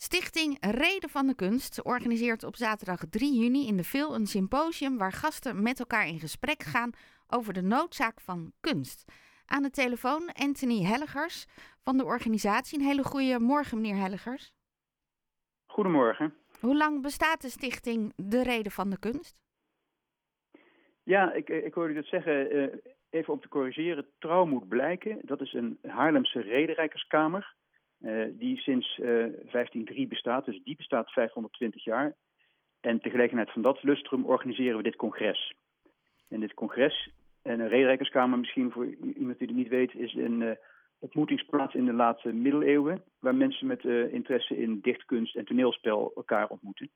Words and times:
Stichting 0.00 0.56
Reden 0.60 1.08
van 1.08 1.26
de 1.26 1.34
Kunst 1.34 1.82
organiseert 1.82 2.44
op 2.44 2.56
zaterdag 2.56 3.00
3 3.10 3.40
juni 3.40 3.66
in 3.66 3.76
de 3.76 3.84
Vil 3.84 4.14
een 4.14 4.26
symposium 4.26 4.98
waar 4.98 5.12
gasten 5.12 5.62
met 5.62 5.78
elkaar 5.78 6.06
in 6.06 6.18
gesprek 6.18 6.62
gaan 6.62 6.90
over 7.26 7.52
de 7.52 7.62
noodzaak 7.62 8.20
van 8.20 8.52
kunst. 8.60 9.12
Aan 9.46 9.62
de 9.62 9.70
telefoon 9.70 10.32
Anthony 10.32 10.82
Helligers 10.84 11.46
van 11.82 11.96
de 11.96 12.04
organisatie. 12.04 12.78
Een 12.78 12.84
hele 12.84 13.02
goede 13.02 13.38
morgen, 13.38 13.80
meneer 13.80 13.96
Helligers. 13.96 14.52
Goedemorgen. 15.66 16.34
Hoe 16.60 16.76
lang 16.76 17.02
bestaat 17.02 17.42
de 17.42 17.48
stichting 17.48 18.12
De 18.16 18.42
Reden 18.42 18.72
van 18.72 18.90
de 18.90 18.98
Kunst? 18.98 19.36
Ja, 21.02 21.32
ik, 21.32 21.48
ik 21.48 21.74
hoorde 21.74 21.92
u 21.92 21.96
dat 21.96 22.06
zeggen. 22.06 22.56
Uh, 22.56 22.74
even 23.10 23.32
om 23.32 23.40
te 23.40 23.48
corrigeren. 23.48 24.06
Trouw 24.18 24.44
moet 24.44 24.68
blijken. 24.68 25.18
Dat 25.22 25.40
is 25.40 25.52
een 25.52 25.78
Haarlemse 25.82 26.40
rederijkerskamer. 26.40 27.56
Uh, 28.00 28.24
die 28.32 28.56
sinds 28.56 28.98
uh, 28.98 29.06
1503 29.06 30.06
bestaat. 30.06 30.44
Dus 30.44 30.60
die 30.64 30.76
bestaat 30.76 31.10
520 31.10 31.84
jaar. 31.84 32.14
En 32.80 33.00
gelegenheid 33.10 33.50
van 33.50 33.62
dat 33.62 33.82
lustrum 33.82 34.24
organiseren 34.24 34.76
we 34.76 34.82
dit 34.82 34.96
congres. 34.96 35.54
En 36.28 36.40
dit 36.40 36.54
congres, 36.54 37.10
en 37.42 37.60
een 37.60 37.68
rederijkerskamer 37.68 38.38
misschien 38.38 38.70
voor 38.70 38.86
iemand 38.86 39.38
die 39.38 39.48
het 39.48 39.56
niet 39.56 39.68
weet, 39.68 39.94
is 39.94 40.14
een 40.14 40.40
uh, 40.40 40.50
ontmoetingsplaats 40.98 41.74
in 41.74 41.84
de 41.84 41.92
late 41.92 42.32
middeleeuwen. 42.32 43.02
Waar 43.18 43.34
mensen 43.34 43.66
met 43.66 43.84
interesse 44.10 44.56
in 44.56 44.80
dichtkunst 44.80 45.36
en 45.36 45.44
toneelspel 45.44 46.12
elkaar 46.14 46.48
ontmoeten. 46.48 46.90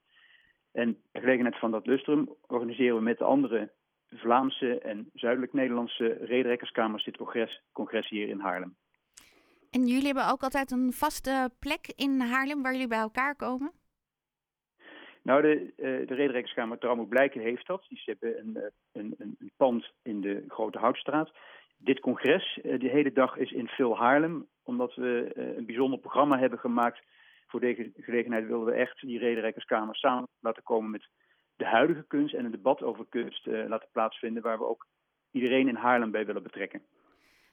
En 0.72 0.98
gelegenheid 1.12 1.58
van 1.58 1.70
dat 1.70 1.86
lustrum 1.86 2.28
organiseren 2.46 2.96
we 2.96 3.02
met 3.02 3.19
de 3.19 3.24
andere 3.24 3.72
Vlaamse 4.14 4.78
en 4.78 5.10
Zuidelijk-Nederlandse 5.14 6.19
rederijkerskamers 6.20 7.05
dit 7.05 7.16
congres 7.72 8.08
hier 8.08 8.28
in 8.28 8.41
Haarlem. 8.41 8.77
En 9.72 9.86
jullie 9.86 10.06
hebben 10.06 10.30
ook 10.30 10.42
altijd 10.42 10.70
een 10.70 10.92
vaste 10.92 11.50
plek 11.58 11.92
in 11.96 12.20
Haarlem 12.20 12.62
waar 12.62 12.72
jullie 12.72 12.88
bij 12.88 12.98
elkaar 12.98 13.36
komen? 13.36 13.72
Nou, 15.22 15.42
de, 15.42 15.72
uh, 15.76 16.06
de 16.08 16.14
rederijkerskamer 16.14 16.78
Trouw 16.78 17.06
Blijken 17.06 17.41
heeft 17.41 17.66
dat. 17.66 17.84
Die 17.88 18.02
hebben 18.05 18.38
een, 18.38 18.56
een, 18.92 19.14
een, 19.19 19.36
een, 19.38 19.52
pand 19.56 19.92
in 20.02 20.20
de 20.20 20.44
Grote 20.48 20.78
Houtstraat. 20.78 21.32
Dit 21.77 22.00
congres, 22.00 22.58
uh, 22.62 22.80
de 22.80 22.88
hele 22.88 23.12
dag, 23.12 23.36
is 23.36 23.52
in 23.52 23.69
Phil 23.69 23.97
Haarlem. 23.97 24.47
Omdat 24.62 24.94
we 24.94 25.32
een 25.56 25.66
bijzonder 25.66 25.98
programma 25.98 26.38
hebben 26.38 26.58
gemaakt. 26.58 27.02
Voor 27.47 27.60
deze 27.60 27.92
gelegenheid 27.97 28.47
wilden 28.47 28.66
we 28.66 28.80
echt 28.80 29.00
die 29.00 29.19
rederijkerskamer 29.19 29.97
samen 29.97 30.28
laten 30.41 30.62
komen 30.62 30.91
met 30.91 31.08
de 31.56 31.66
huidige 31.66 32.04
kunst 32.06 32.34
en 32.34 32.44
een 32.44 32.50
debat 32.50 32.82
over 32.82 33.06
kunst 33.08 33.47
laten 33.47 33.88
plaatsvinden. 33.92 34.42
Waar 34.42 34.58
we 34.58 34.69
ook 34.69 34.86
iedereen 35.30 35.69
in 35.69 35.75
Haarlem 35.75 36.10
bij 36.10 36.27
willen 36.27 36.42
betrekken. 36.42 36.82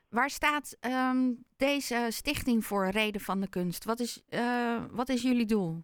Waar 0.09 0.29
staat 0.29 0.77
um, 0.85 1.43
deze 1.57 2.07
stichting 2.09 2.65
voor, 2.65 2.89
Reden 2.89 3.21
van 3.21 3.39
de 3.39 3.49
Kunst? 3.49 3.85
Wat 3.85 3.99
is, 3.99 4.23
uh, 4.29 4.83
wat 4.91 5.09
is 5.09 5.21
jullie 5.21 5.45
doel? 5.45 5.83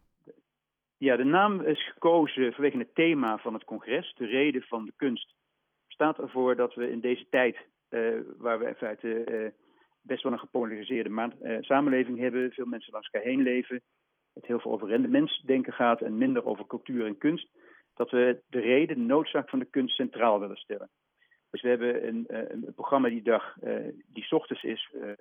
Ja, 0.97 1.15
de 1.15 1.23
naam 1.23 1.61
is 1.61 1.91
gekozen 1.91 2.53
vanwege 2.53 2.77
het 2.77 2.95
thema 2.95 3.37
van 3.37 3.53
het 3.53 3.63
congres, 3.63 4.13
de 4.17 4.25
Reden 4.25 4.61
van 4.61 4.85
de 4.85 4.93
Kunst. 4.95 5.33
Staat 5.87 6.19
ervoor 6.19 6.55
dat 6.55 6.73
we 6.73 6.91
in 6.91 6.99
deze 6.99 7.27
tijd, 7.29 7.57
uh, 7.89 8.19
waar 8.37 8.59
we 8.59 8.67
in 8.67 8.75
feite 8.75 9.07
uh, 9.07 9.49
best 10.01 10.23
wel 10.23 10.31
een 10.31 10.39
gepolariseerde 10.39 11.59
samenleving 11.61 12.19
hebben, 12.19 12.51
veel 12.51 12.65
mensen 12.65 12.93
langs 12.93 13.09
elkaar 13.11 13.29
heen 13.29 13.41
leven, 13.41 13.81
het 14.33 14.45
heel 14.45 14.59
veel 14.59 14.71
over 14.71 14.87
rendementsdenken 14.87 15.73
gaat 15.73 16.01
en 16.01 16.17
minder 16.17 16.45
over 16.45 16.67
cultuur 16.67 17.05
en 17.05 17.17
kunst, 17.17 17.49
dat 17.93 18.11
we 18.11 18.41
de 18.47 18.59
reden, 18.59 18.97
de 18.97 19.03
noodzaak 19.03 19.49
van 19.49 19.59
de 19.59 19.69
kunst 19.69 19.95
centraal 19.95 20.39
willen 20.39 20.57
stellen. 20.57 20.89
Dus 21.55 21.63
we 21.63 21.69
hebben 21.69 22.07
een, 22.07 22.25
een 22.27 22.73
programma 22.73 23.09
die 23.09 23.21
dag, 23.21 23.55
uh, 23.63 23.75
die 24.07 24.31
ochtends 24.31 24.63
is, 24.63 24.89
uh, 24.93 25.11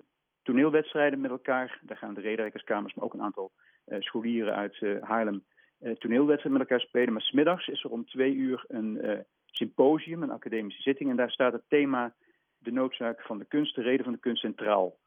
toneelwedstrijden 0.43 1.21
met 1.21 1.31
elkaar. 1.31 1.79
Daar 1.81 1.97
gaan 1.97 2.13
de 2.13 2.21
rederijkerskamers, 2.21 2.93
maar 2.93 3.05
ook 3.05 3.13
een 3.13 3.21
aantal 3.21 3.51
scholieren 3.99 4.55
uit 4.55 4.79
Haarlem 5.01 5.43
toneelwedstrijden 5.79 6.51
met 6.51 6.61
elkaar 6.61 6.79
spelen. 6.79 7.13
Maar 7.13 7.21
smiddags 7.21 7.67
is 7.67 7.83
er 7.83 7.89
om 7.89 8.05
twee 8.05 8.33
uur 8.33 8.65
een 8.67 9.23
symposium, 9.45 10.23
een 10.23 10.31
academische 10.31 10.81
zitting. 10.81 11.09
En 11.09 11.15
daar 11.15 11.31
staat 11.31 11.53
het 11.53 11.63
thema 11.67 12.13
de 12.57 12.71
noodzaak 12.71 13.21
van 13.21 13.37
de 13.37 13.45
kunst, 13.45 13.75
de 13.75 13.81
reden 13.81 14.03
van 14.03 14.13
de 14.13 14.19
kunst 14.19 14.41
centraal. 14.41 14.97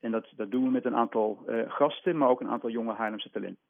En 0.00 0.10
dat, 0.10 0.32
dat 0.36 0.50
doen 0.50 0.64
we 0.64 0.70
met 0.70 0.84
een 0.84 0.96
aantal 0.96 1.44
gasten, 1.68 2.18
maar 2.18 2.28
ook 2.28 2.40
een 2.40 2.50
aantal 2.50 2.70
jonge 2.70 2.92
Haarlemse 2.92 3.30
talenten. 3.30 3.62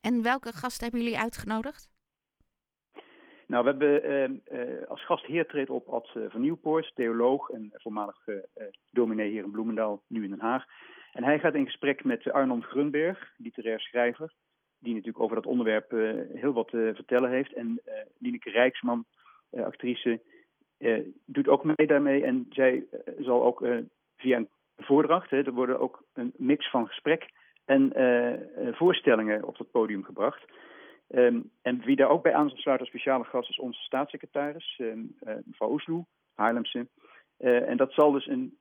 En 0.00 0.22
welke 0.22 0.52
gasten 0.52 0.82
hebben 0.82 1.02
jullie 1.02 1.18
uitgenodigd? 1.18 1.93
Nou, 3.46 3.64
we 3.64 3.70
hebben 3.70 4.10
uh, 4.10 4.58
uh, 4.58 4.86
als 4.88 5.04
gastheer 5.04 5.46
treedt 5.46 5.70
op 5.70 5.88
Ad 5.88 6.14
uh, 6.16 6.24
van 6.28 6.40
Nieuwpoort, 6.40 6.92
theoloog 6.94 7.50
en 7.50 7.70
voormalig 7.74 8.16
dominee 8.90 9.30
hier 9.30 9.44
in 9.44 9.50
Bloemendaal, 9.50 10.02
nu 10.06 10.24
in 10.24 10.30
Den 10.30 10.40
Haag. 10.40 10.64
En 11.12 11.24
hij 11.24 11.38
gaat 11.38 11.54
in 11.54 11.64
gesprek 11.64 12.04
met 12.04 12.32
Arnold 12.32 12.64
Grunberg, 12.64 13.32
literair 13.36 13.80
schrijver, 13.80 14.32
die 14.78 14.94
natuurlijk 14.94 15.24
over 15.24 15.36
dat 15.36 15.46
onderwerp 15.46 15.90
heel 16.34 16.52
wat 16.52 16.68
te 16.68 16.92
vertellen 16.94 17.30
heeft. 17.30 17.52
En 17.52 17.80
Lineke 18.18 18.50
Rijksman, 18.50 19.04
actrice, 19.50 20.20
doet 21.24 21.48
ook 21.48 21.64
mee 21.64 21.86
daarmee. 21.86 22.24
En 22.24 22.46
zij 22.50 22.84
zal 23.18 23.42
ook 23.42 23.66
via 24.16 24.36
een 24.36 24.48
voordracht, 24.76 25.30
hè, 25.30 25.42
er 25.42 25.52
worden 25.52 25.80
ook 25.80 26.04
een 26.12 26.32
mix 26.36 26.70
van 26.70 26.86
gesprek 26.86 27.30
en 27.64 27.92
voorstellingen 28.72 29.44
op 29.44 29.58
het 29.58 29.70
podium 29.70 30.04
gebracht. 30.04 30.44
Um, 31.16 31.50
en 31.62 31.80
wie 31.84 31.96
daar 31.96 32.08
ook 32.08 32.22
bij 32.22 32.34
aan 32.34 32.48
zal 32.48 32.58
sluiten 32.58 32.86
als 32.86 32.94
speciale 32.94 33.24
gast 33.24 33.50
is 33.50 33.58
onze 33.58 33.80
staatssecretaris, 33.80 34.78
um, 34.82 35.16
uh, 35.22 35.34
mevrouw 35.44 35.70
Oesloe, 35.70 36.04
Haarlemse. 36.34 36.88
Uh, 37.38 37.68
en 37.68 37.76
dat 37.76 37.92
zal 37.92 38.12
dus 38.12 38.26
een, 38.26 38.58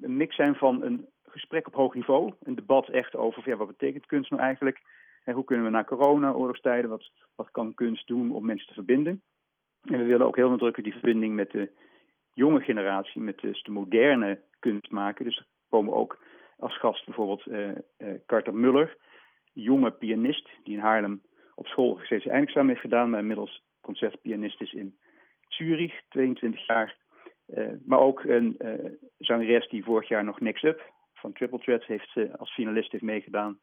mix 0.00 0.36
zijn 0.36 0.54
van 0.54 0.82
een 0.82 1.06
gesprek 1.24 1.66
op 1.66 1.74
hoog 1.74 1.94
niveau, 1.94 2.32
een 2.42 2.54
debat 2.54 2.88
echt 2.88 3.16
over 3.16 3.56
wat 3.56 3.66
betekent 3.66 4.06
kunst 4.06 4.30
nou 4.30 4.42
eigenlijk, 4.42 4.80
en 5.24 5.34
hoe 5.34 5.44
kunnen 5.44 5.64
we 5.64 5.70
na 5.70 5.84
corona, 5.84 6.32
oorlogstijden, 6.32 6.90
wat, 6.90 7.10
wat 7.34 7.50
kan 7.50 7.74
kunst 7.74 8.06
doen 8.06 8.32
om 8.32 8.46
mensen 8.46 8.68
te 8.68 8.74
verbinden. 8.74 9.22
En 9.82 9.98
we 9.98 10.04
willen 10.04 10.26
ook 10.26 10.36
heel 10.36 10.50
nadrukkelijk 10.50 10.92
die 10.92 11.00
verbinding 11.00 11.34
met 11.34 11.50
de 11.50 11.70
jonge 12.32 12.60
generatie, 12.60 13.20
met 13.20 13.40
dus 13.40 13.62
de 13.62 13.70
moderne 13.70 14.40
kunst 14.58 14.90
maken. 14.90 15.24
Dus 15.24 15.38
er 15.38 15.46
komen 15.68 15.94
ook 15.94 16.18
als 16.58 16.78
gast 16.78 17.04
bijvoorbeeld 17.04 17.46
uh, 17.46 17.70
Carter 18.26 18.54
Muller, 18.54 18.96
jonge 19.52 19.90
pianist 19.90 20.48
die 20.64 20.74
in 20.74 20.82
Haarlem 20.82 21.22
op 21.56 21.66
school 21.66 21.98
steeds 22.02 22.26
eindexamen 22.26 22.68
heeft 22.68 22.80
gedaan, 22.80 23.10
maar 23.10 23.20
inmiddels 23.20 23.62
concertpianist 23.80 24.60
is 24.60 24.72
in 24.72 24.98
Zurich, 25.48 26.02
22 26.08 26.66
jaar. 26.66 26.96
Uh, 27.46 27.68
maar 27.84 27.98
ook 27.98 28.24
een 28.24 28.56
uh, 28.58 28.90
zangeres 29.18 29.68
die 29.68 29.84
vorig 29.84 30.08
jaar 30.08 30.24
nog 30.24 30.40
Next 30.40 30.64
Up 30.64 30.92
van 31.14 31.32
Triple 31.32 31.58
Threat 31.58 31.84
heeft, 31.84 32.10
uh, 32.14 32.34
als 32.34 32.54
finalist 32.54 32.92
heeft 32.92 33.04
meegedaan. 33.04 33.58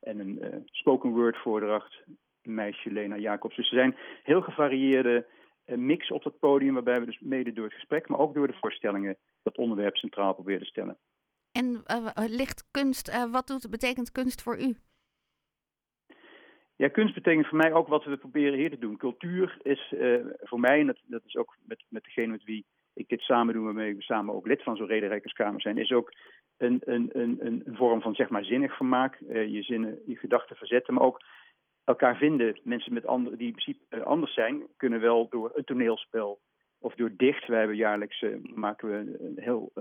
En 0.00 0.18
een 0.18 0.62
spoken 0.66 1.10
word 1.10 1.36
voordracht, 1.36 2.02
meisje 2.42 2.92
Lena 2.92 3.16
Jacobs. 3.16 3.56
Dus 3.56 3.70
er 3.70 3.78
zijn 3.78 3.96
heel 4.22 4.40
gevarieerde 4.40 5.26
mix 5.64 6.10
op 6.10 6.24
het 6.24 6.38
podium, 6.38 6.74
waarbij 6.74 7.00
we 7.00 7.06
dus 7.06 7.20
mede 7.20 7.52
door 7.52 7.64
het 7.64 7.74
gesprek, 7.74 8.08
maar 8.08 8.18
ook 8.18 8.34
door 8.34 8.46
de 8.46 8.58
voorstellingen 8.60 9.16
dat 9.42 9.58
onderwerp 9.58 9.96
centraal 9.96 10.34
proberen 10.34 10.60
te 10.60 10.66
stellen. 10.66 10.98
En 11.52 11.82
ligt 12.14 12.68
kunst, 12.70 13.30
wat 13.30 13.46
doet, 13.46 13.70
betekent 13.70 14.12
kunst 14.12 14.42
voor 14.42 14.60
u? 14.60 14.76
Ja, 16.82 16.88
kunst 16.88 17.14
betekent 17.14 17.46
voor 17.46 17.58
mij 17.58 17.72
ook 17.72 17.88
wat 17.88 18.04
we 18.04 18.16
proberen 18.16 18.58
hier 18.58 18.70
te 18.70 18.78
doen. 18.78 18.96
Cultuur 18.96 19.58
is 19.62 19.92
uh, 19.96 20.26
voor 20.40 20.60
mij, 20.60 20.80
en 20.80 20.86
dat, 20.86 20.98
dat 21.06 21.22
is 21.24 21.36
ook 21.36 21.56
met, 21.66 21.84
met 21.88 22.04
degene 22.04 22.26
met 22.26 22.44
wie 22.44 22.64
ik 22.94 23.08
dit 23.08 23.20
samen 23.20 23.54
doe, 23.54 23.64
waarmee 23.64 23.94
we 23.94 24.02
samen 24.02 24.34
ook 24.34 24.46
lid 24.46 24.62
van 24.62 24.76
zo'n 24.76 24.86
rederijkerskamer 24.86 25.60
zijn, 25.60 25.78
is 25.78 25.92
ook 25.92 26.12
een, 26.56 26.80
een, 26.84 27.10
een, 27.12 27.38
een 27.40 27.62
vorm 27.66 28.00
van 28.00 28.14
zeg 28.14 28.28
maar 28.28 28.44
zinnig 28.44 28.76
vermaak. 28.76 29.20
Uh, 29.20 29.46
je 29.46 29.62
zinnen, 29.62 29.98
je 30.06 30.16
gedachten 30.16 30.56
verzetten, 30.56 30.94
maar 30.94 31.02
ook 31.02 31.20
elkaar 31.84 32.16
vinden. 32.16 32.60
Mensen 32.62 32.92
met 32.92 33.06
andere, 33.06 33.36
die 33.36 33.46
in 33.46 33.54
principe 33.54 34.04
anders 34.04 34.34
zijn, 34.34 34.62
kunnen 34.76 35.00
wel 35.00 35.28
door 35.28 35.50
een 35.54 35.64
toneelspel 35.64 36.40
of 36.78 36.94
door 36.94 37.12
dicht. 37.16 37.46
Wij 37.46 37.58
hebben 37.58 37.76
jaarlijks, 37.76 38.24
maken 38.42 38.88
we 38.88 39.24
een 39.24 39.42
heel 39.42 39.72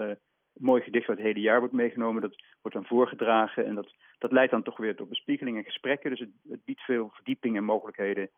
mooi 0.61 0.81
gedicht 0.81 1.07
wat 1.07 1.17
het 1.17 1.25
hele 1.25 1.39
jaar 1.39 1.59
wordt 1.59 1.73
meegenomen. 1.73 2.21
Dat 2.21 2.43
wordt 2.61 2.77
dan 2.77 2.85
voorgedragen 2.85 3.65
en 3.65 3.75
dat, 3.75 3.93
dat 4.17 4.31
leidt 4.31 4.51
dan 4.51 4.63
toch 4.63 4.77
weer 4.77 4.95
tot 4.95 5.09
bespiegeling 5.09 5.57
en 5.57 5.63
gesprekken. 5.63 6.09
Dus 6.09 6.19
het, 6.19 6.29
het 6.49 6.65
biedt 6.65 6.81
veel 6.81 7.09
verdieping 7.13 7.57
en 7.57 7.63
mogelijkheden 7.63 8.29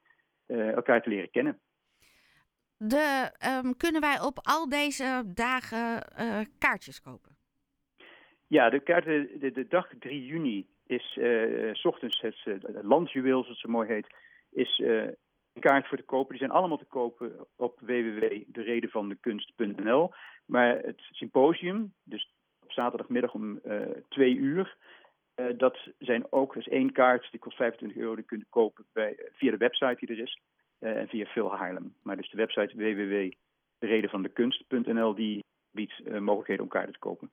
uh, 0.48 0.72
elkaar 0.72 1.02
te 1.02 1.10
leren 1.10 1.32
kennen. 1.32 1.60
De, 2.78 3.32
um, 3.64 3.78
kunnen 3.78 4.02
wij 4.02 4.22
op 4.22 4.40
al 4.42 4.70
deze 4.70 5.24
dagen 5.34 6.08
uh, 6.20 6.40
kaartjes 6.58 7.02
kopen? 7.02 7.36
Ja, 8.48 8.70
de, 8.70 8.80
kaarten, 8.80 9.40
de, 9.40 9.52
de 9.52 9.68
dag 9.68 9.90
3 10.00 10.26
juni 10.26 10.68
is 10.86 11.18
uh, 11.20 11.74
s 11.74 11.86
ochtends 11.86 12.22
het, 12.22 12.36
het 12.44 12.84
landjuweel, 12.84 13.42
zoals 13.42 13.48
het 13.48 13.58
zo 13.58 13.70
mooi 13.70 13.88
heet, 13.88 14.08
is 14.52 14.82
een 15.54 15.62
kaart 15.62 15.88
voor 15.88 15.98
te 15.98 16.04
kopen. 16.04 16.30
Die 16.30 16.40
zijn 16.40 16.52
allemaal 16.52 16.78
te 16.78 16.86
kopen 16.86 17.48
op 17.56 17.80
www.deredenvandekunst.nl. 17.80 20.12
Maar 20.46 20.78
het 20.78 21.02
symposium, 21.12 21.94
dus 22.04 22.34
op 22.64 22.72
zaterdagmiddag 22.72 23.34
om 23.34 23.60
uh, 23.66 23.82
twee 24.10 24.36
uur, 24.36 24.78
uh, 25.36 25.46
dat 25.58 25.78
zijn 26.00 26.32
ook, 26.32 26.54
dus 26.54 26.68
één 26.68 26.92
kaart, 26.92 27.28
die 27.32 27.40
kost 27.40 27.58
25 27.58 28.02
euro, 28.02 28.16
die 28.16 28.26
kunt 28.26 28.46
kopen 28.50 28.86
bij, 28.94 29.30
via 29.32 29.52
de 29.52 29.58
website 29.58 30.06
die 30.06 30.16
er 30.16 30.24
is 30.24 30.40
en 30.80 31.08
via 31.08 31.26
Phil 31.26 31.56
Haarlem. 31.56 31.96
Maar 32.02 32.18
dus 32.18 32.30
de 32.30 32.38
website 32.38 32.76
www.deredenvandekunst.nl 32.76 35.16
die 35.16 35.44
biedt 35.72 36.20
mogelijkheden 36.20 36.64
om 36.64 36.70
kaarten 36.70 36.94
te 36.94 37.00
kopen. 37.00 37.32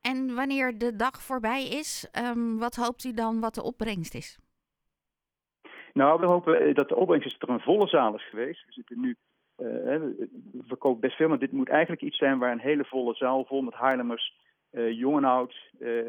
En 0.00 0.34
wanneer 0.34 0.78
de 0.78 0.96
dag 0.96 1.22
voorbij 1.22 1.68
is, 1.68 2.08
um, 2.12 2.58
wat 2.58 2.74
hoopt 2.74 3.04
u 3.04 3.12
dan 3.12 3.40
wat 3.40 3.54
de 3.54 3.62
opbrengst 3.62 4.14
is? 4.14 4.38
Nou, 5.92 6.20
we 6.20 6.26
hopen 6.26 6.74
dat 6.74 6.88
de 6.88 6.96
opbrengst 6.96 7.26
is 7.26 7.38
dat 7.38 7.48
er 7.48 7.54
een 7.54 7.60
volle 7.60 7.88
zaal 7.88 8.14
is 8.14 8.28
geweest. 8.28 8.66
We 8.66 8.72
zitten 8.72 9.00
nu, 9.00 9.16
we 9.56 10.28
verkopen 10.66 11.00
best 11.00 11.16
veel, 11.16 11.28
maar 11.28 11.38
dit 11.38 11.52
moet 11.52 11.68
eigenlijk 11.68 12.02
iets 12.02 12.18
zijn 12.18 12.38
waar 12.38 12.52
een 12.52 12.58
hele 12.58 12.84
volle 12.84 13.14
zaal 13.14 13.44
vol 13.44 13.62
met 13.62 13.74
Haarlemmers, 13.74 14.34
uh, 14.72 14.92
jong 14.92 15.16
en 15.16 15.24
oud, 15.24 15.70
uh, 15.78 16.02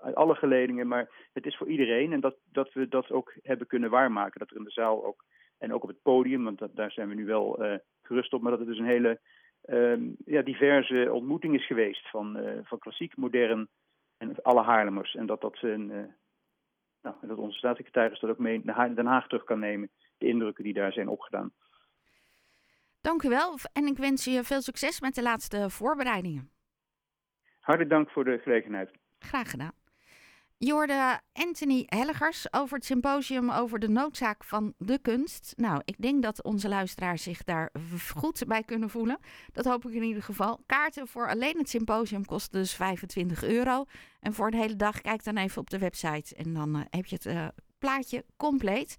uit 0.00 0.14
alle 0.14 0.34
geledingen. 0.34 0.88
Maar 0.88 1.28
het 1.32 1.46
is 1.46 1.56
voor 1.56 1.68
iedereen 1.68 2.12
en 2.12 2.20
dat, 2.20 2.36
dat 2.52 2.72
we 2.72 2.88
dat 2.88 3.10
ook 3.10 3.34
hebben 3.42 3.66
kunnen 3.66 3.90
waarmaken. 3.90 4.40
Dat 4.40 4.50
er 4.50 4.56
in 4.56 4.64
de 4.64 4.70
zaal 4.70 5.04
ook, 5.04 5.24
en 5.58 5.72
ook 5.72 5.82
op 5.82 5.88
het 5.88 6.02
podium, 6.02 6.44
want 6.44 6.62
daar 6.74 6.90
zijn 6.90 7.08
we 7.08 7.14
nu 7.14 7.26
wel 7.26 7.62
gerust 8.02 8.32
op, 8.32 8.40
maar 8.40 8.50
dat 8.50 8.60
het 8.60 8.68
dus 8.68 8.78
een 8.78 8.84
hele 8.84 9.20
um, 9.66 10.16
ja, 10.24 10.42
diverse 10.42 11.08
ontmoeting 11.12 11.54
is 11.54 11.66
geweest 11.66 12.10
van, 12.10 12.38
van 12.62 12.78
klassiek, 12.78 13.16
modern 13.16 13.68
en 14.18 14.42
alle 14.42 14.62
Haarlemmers. 14.62 15.14
En 15.14 15.26
dat 15.26 15.40
dat 15.40 15.58
een 15.62 16.14
nou, 17.02 17.16
dat 17.20 17.38
onze 17.38 17.58
staatssecretaris 17.58 18.20
dat 18.20 18.30
ook 18.30 18.38
mee 18.38 18.60
naar 18.64 18.94
Den 18.94 19.06
Haag 19.06 19.26
terug 19.26 19.44
kan 19.44 19.58
nemen. 19.58 19.90
De 20.18 20.26
indrukken 20.26 20.64
die 20.64 20.72
daar 20.72 20.92
zijn 20.92 21.08
opgedaan. 21.08 21.52
Dank 23.08 23.22
u 23.22 23.28
wel 23.28 23.58
en 23.72 23.86
ik 23.86 23.96
wens 23.96 24.24
je 24.24 24.44
veel 24.44 24.62
succes 24.62 25.00
met 25.00 25.14
de 25.14 25.22
laatste 25.22 25.70
voorbereidingen. 25.70 26.50
Hartelijk 27.60 27.90
dank 27.90 28.10
voor 28.10 28.24
de 28.24 28.38
gelegenheid. 28.42 28.90
Graag 29.18 29.50
gedaan. 29.50 29.72
Je 30.58 30.72
hoorde 30.72 31.20
Anthony 31.32 31.84
Helligers 31.86 32.52
over 32.52 32.76
het 32.76 32.84
symposium 32.84 33.50
over 33.50 33.78
de 33.78 33.88
noodzaak 33.88 34.44
van 34.44 34.74
de 34.78 34.98
kunst. 34.98 35.52
Nou, 35.56 35.80
ik 35.84 35.94
denk 35.98 36.22
dat 36.22 36.42
onze 36.42 36.68
luisteraars 36.68 37.22
zich 37.22 37.44
daar 37.44 37.70
goed 38.14 38.44
bij 38.46 38.62
kunnen 38.62 38.90
voelen. 38.90 39.18
Dat 39.52 39.64
hoop 39.64 39.84
ik 39.86 39.92
in 39.92 40.02
ieder 40.02 40.22
geval. 40.22 40.60
Kaarten 40.66 41.06
voor 41.06 41.28
alleen 41.28 41.58
het 41.58 41.68
symposium 41.68 42.24
kosten 42.24 42.60
dus 42.60 42.74
25 42.74 43.44
euro. 43.44 43.84
En 44.20 44.32
voor 44.32 44.50
de 44.50 44.56
hele 44.56 44.76
dag 44.76 45.00
kijk 45.00 45.24
dan 45.24 45.36
even 45.36 45.60
op 45.60 45.70
de 45.70 45.78
website 45.78 46.34
en 46.34 46.54
dan 46.54 46.76
uh, 46.76 46.82
heb 46.90 47.06
je 47.06 47.14
het 47.14 47.26
uh, 47.26 47.48
plaatje 47.78 48.24
compleet. 48.36 48.96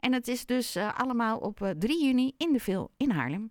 En 0.00 0.12
het 0.12 0.28
is 0.28 0.46
dus 0.46 0.76
uh, 0.76 0.98
allemaal 0.98 1.38
op 1.38 1.74
3 1.78 2.04
juni 2.04 2.32
in 2.36 2.52
de 2.52 2.60
Vil 2.60 2.90
in 2.96 3.10
Haarlem. 3.10 3.50